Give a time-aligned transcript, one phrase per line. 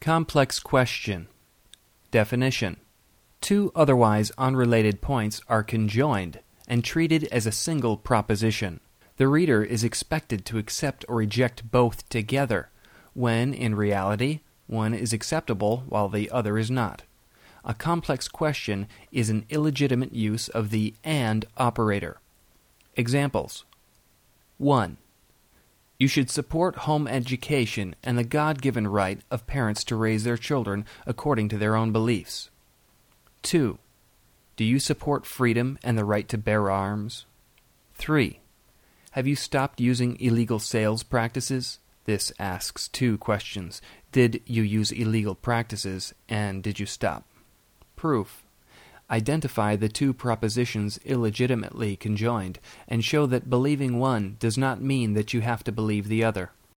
[0.00, 1.26] Complex question.
[2.12, 2.76] Definition.
[3.40, 8.78] Two otherwise unrelated points are conjoined and treated as a single proposition.
[9.16, 12.70] The reader is expected to accept or reject both together,
[13.12, 17.02] when in reality one is acceptable while the other is not.
[17.64, 22.20] A complex question is an illegitimate use of the and operator.
[22.94, 23.64] Examples
[24.58, 24.96] 1.
[25.98, 30.36] You should support home education and the God given right of parents to raise their
[30.36, 32.50] children according to their own beliefs.
[33.42, 33.78] 2.
[34.56, 37.26] Do you support freedom and the right to bear arms?
[37.94, 38.38] 3.
[39.12, 41.80] Have you stopped using illegal sales practices?
[42.04, 43.82] This asks two questions.
[44.12, 47.24] Did you use illegal practices, and did you stop?
[47.96, 48.44] Proof.
[49.10, 55.32] Identify the two propositions illegitimately conjoined, and show that believing one does not mean that
[55.32, 56.50] you have to believe the other.